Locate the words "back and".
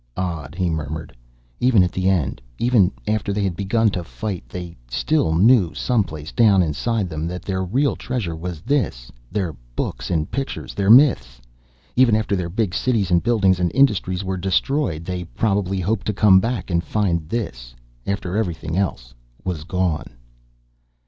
16.39-16.83